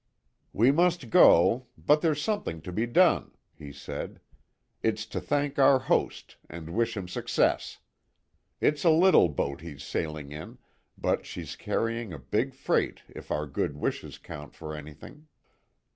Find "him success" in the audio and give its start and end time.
6.97-7.77